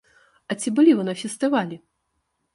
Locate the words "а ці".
0.53-0.73